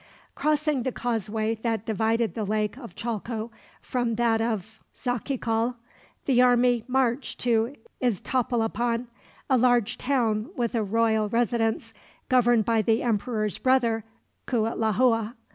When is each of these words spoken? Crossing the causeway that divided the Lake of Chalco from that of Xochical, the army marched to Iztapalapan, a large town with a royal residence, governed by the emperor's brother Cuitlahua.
Crossing 0.33 0.81
the 0.81 0.91
causeway 0.91 1.53
that 1.53 1.85
divided 1.85 2.33
the 2.33 2.43
Lake 2.43 2.75
of 2.75 2.95
Chalco 2.95 3.51
from 3.83 4.15
that 4.15 4.41
of 4.41 4.81
Xochical, 4.95 5.75
the 6.25 6.41
army 6.41 6.83
marched 6.87 7.39
to 7.41 7.75
Iztapalapan, 8.01 9.05
a 9.47 9.59
large 9.59 9.99
town 9.99 10.49
with 10.55 10.73
a 10.73 10.81
royal 10.81 11.29
residence, 11.29 11.93
governed 12.29 12.65
by 12.65 12.81
the 12.81 13.03
emperor's 13.03 13.59
brother 13.59 14.03
Cuitlahua. 14.47 15.35